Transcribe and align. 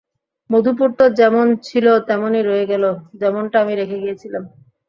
মধুপুর 0.49 0.89
তো 0.99 1.05
যেমন 1.19 1.47
ছিল 1.67 1.85
তেমনি 2.07 2.39
রয়ে 2.41 2.65
গেলো, 2.71 2.89
যেমনটা 3.21 3.57
আমি 3.63 3.73
রেখে 3.75 3.97
গিয়েছিলাম। 4.03 4.43